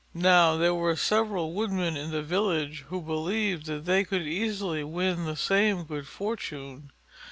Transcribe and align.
Now 0.15 0.57
there 0.57 0.73
were 0.73 0.95
several 0.95 1.53
Woodmen 1.53 1.95
in 1.95 2.09
the 2.09 2.23
village 2.23 2.85
who 2.87 3.03
believed 3.03 3.67
that 3.67 3.85
they 3.85 4.03
could 4.03 4.23
easily 4.23 4.83
win 4.83 5.25
the 5.25 5.35
same 5.35 5.83
good 5.83 6.07
fortune. 6.07 6.91